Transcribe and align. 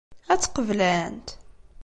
Ad 0.31 0.39
tt-qeblent? 0.41 1.27